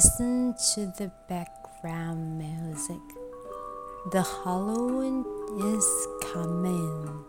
[0.00, 3.00] Listen to the background music.
[4.10, 5.22] The Halloween
[5.58, 5.84] is
[6.32, 7.24] coming.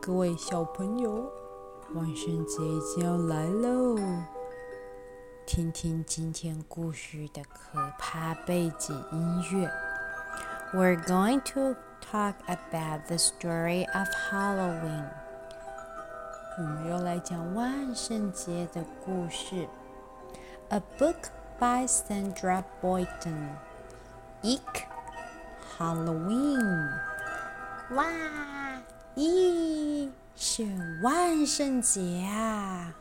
[0.00, 1.30] 各位小朋友，
[1.94, 3.96] 万圣节已经要来喽！
[5.46, 9.70] 听听今天故事的可怕背景音乐。
[10.74, 15.04] We're going to talk about the story of Halloween.
[16.57, 19.67] 我们又来讲万圣节的故事。
[20.69, 23.55] A book by Sandra Boynton.
[24.41, 24.83] Eek
[25.77, 26.89] Halloween.
[27.91, 28.05] 哇，
[29.15, 30.65] 咦，是
[31.01, 32.93] 万圣节啊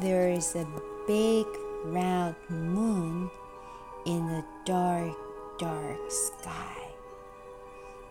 [0.00, 0.66] ！There is a
[1.06, 1.46] big
[1.84, 3.30] round moon
[4.04, 5.14] in a dark,
[5.58, 6.82] dark sky.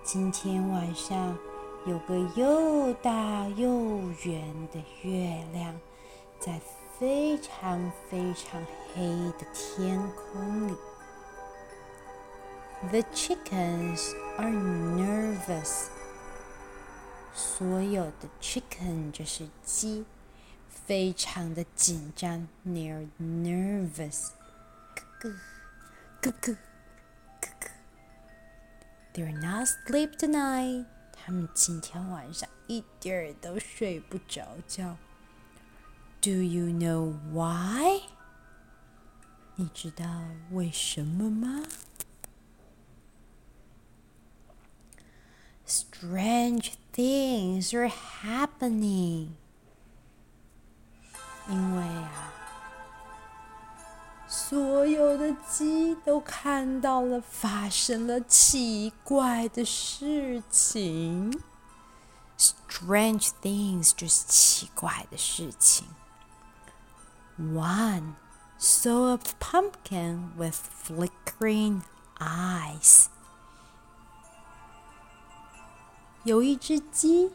[0.03, 1.37] 今天晚上
[1.85, 5.79] 有个又大又圆的月亮，
[6.39, 6.59] 在
[6.99, 8.61] 非常非常
[8.93, 9.03] 黑
[9.37, 10.75] 的天空里。
[12.91, 15.87] The chickens are nervous.
[17.33, 20.05] 所有的 chicken 就是鸡。
[20.74, 24.30] 非常的紧张，they're nervous，
[24.94, 25.32] 咯咯
[26.20, 26.56] 咯咯
[27.40, 27.70] 咯咯，
[29.14, 34.96] they're not sleep tonight，他们今天晚上一点儿都睡不着觉。
[36.20, 38.02] Do you know why？
[39.56, 41.62] 你知道为什么吗？
[45.66, 49.28] Strange things are happening.
[51.47, 52.33] 因为啊，
[54.27, 61.39] 所有的鸡都看到了发生了奇怪的事情。
[62.37, 65.87] Strange things 就是奇怪的事情。
[67.39, 68.13] One
[68.59, 71.81] saw a pumpkin with flickering
[72.17, 73.05] eyes。
[76.23, 77.31] 有一只鸡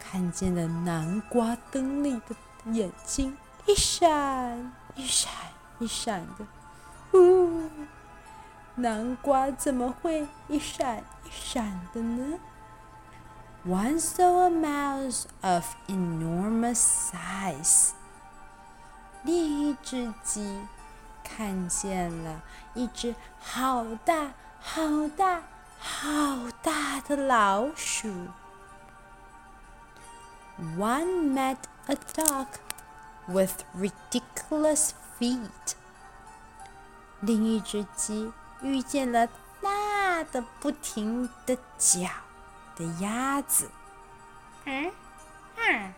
[0.00, 2.34] 看见了南瓜灯里的
[2.72, 3.36] 眼睛。
[3.65, 5.31] 一闪一闪
[5.79, 7.69] 一闪的，呜！
[8.75, 12.39] 南瓜怎么会一闪一闪的呢？
[13.65, 17.89] One saw a mouse of enormous size。
[19.23, 20.61] 另一只鸡
[21.23, 22.41] 看见了
[22.75, 24.31] 一只好大
[24.61, 25.41] 好大
[25.79, 28.07] 好大的老鼠。
[30.77, 31.57] One met
[31.87, 32.47] a dog
[33.27, 35.75] with ridiculous feet。
[37.21, 38.31] 另一只鸡
[38.61, 39.27] 遇见了
[39.61, 42.07] 大的不停的脚
[42.75, 43.69] 的鸭子。
[44.65, 44.91] 嗯
[45.55, 45.93] 嗯。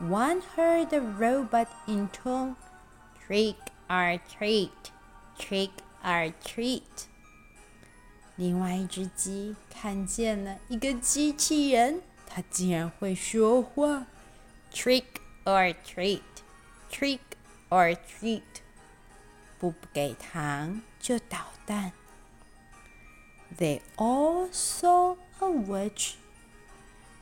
[0.00, 2.56] One heard a robot intone,
[3.26, 3.56] "Trick
[3.88, 4.70] or treat,
[5.38, 5.70] trick
[6.02, 6.82] or treat."
[8.36, 14.06] 另外一只鸡看见了一个机器人，它竟然会说话。
[14.72, 16.22] Trick or treat,
[16.90, 17.20] trick
[17.70, 18.42] or treat，
[19.58, 21.92] 不给糖就捣蛋。
[23.56, 26.14] They all saw a witch，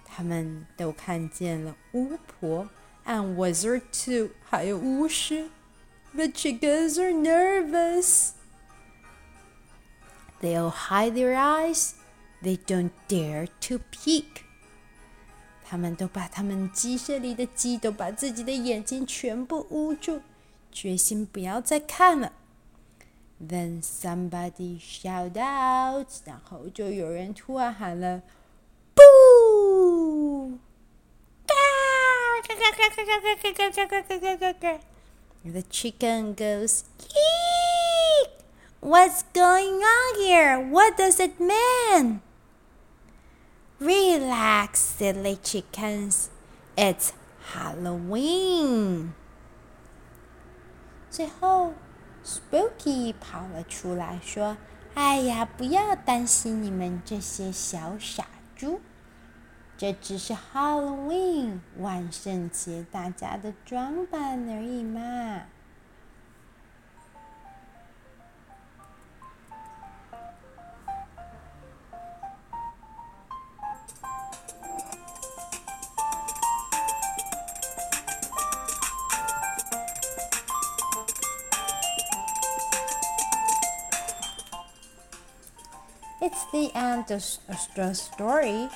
[0.04, 2.68] 他们都看见了巫婆，
[3.04, 5.50] and wizard too，还有巫师。
[6.14, 8.32] The chickens are nervous.
[10.40, 11.92] They all hide their eyes.
[12.42, 14.44] They don't dare to peek.
[15.69, 20.21] 他们都把他们鸡舍里的鸡都把自己的眼睛全部捂住，
[20.71, 22.31] 决心不要再看了。
[23.41, 28.21] Then somebody shout out，然后就有人突然喊了
[28.95, 30.57] ，boo！
[31.45, 31.53] 嘎
[32.55, 34.79] 嘎嘎嘎嘎嘎嘎嘎嘎嘎嘎嘎嘎
[35.43, 38.29] ！The chicken goes, eek!
[38.79, 40.59] What's going on here?
[40.71, 42.21] What does it mean?
[43.79, 46.29] Relax, silly chickens.
[46.75, 47.11] It's
[47.53, 49.11] Halloween.
[51.11, 51.73] 最后
[52.25, 54.57] ，Spooky 跑了出来，说
[54.95, 58.25] ：“哎呀，不要担心你们这些小傻
[58.55, 58.81] 猪，
[59.77, 65.43] 这只是 Halloween 万圣节大家的装扮而已嘛。”
[86.51, 87.21] The end of
[87.75, 88.69] the story.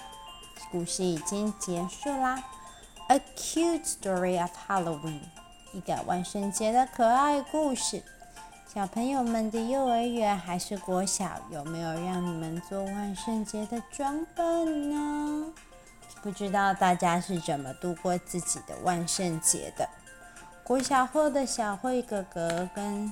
[0.71, 2.43] 故事已经结束啦。
[3.07, 5.21] A cute story of Halloween，
[5.73, 8.03] 一个万圣节的可爱故事。
[8.73, 15.51] 小朋友们的幼儿园还是国小，有没有让你们做万圣节的装扮呢？
[16.21, 19.89] 不知道大家是怎么度过自己的万圣节的？
[20.63, 23.11] 国小后的小慧哥哥跟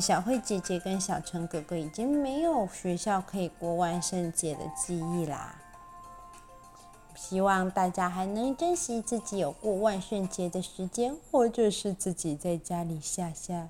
[0.00, 5.56] 小慧姐姐跟小陈哥哥已经没有学校可以过万圣节的记忆啦。
[7.16, 13.68] 希望大家还能珍惜自己有过万圣节的时间，或者是自己在家里吓吓。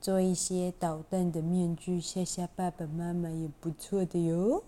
[0.00, 4.62] 做一些捣蛋的面具吓吓爸爸妈妈也不错的哟。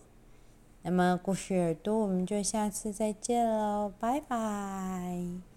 [0.83, 5.50] 那么故事耳朵，我们就下次再见喽，拜拜。